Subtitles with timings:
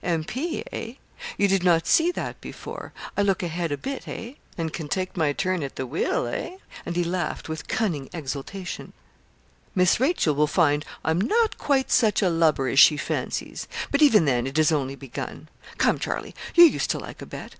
[0.00, 0.62] 'M.P.
[0.70, 0.92] eh?
[1.36, 2.92] You did not see that before.
[3.16, 4.34] I look a head a bit, eh?
[4.56, 8.92] and can take my turn at the wheel eh?' And he laughed with cunning exultation.
[9.74, 13.66] 'Miss Rachel will find I'm not quite such a lubber as she fancies.
[13.90, 15.48] But even then it is only begun.
[15.78, 17.56] Come, Charlie, you used to like a bet.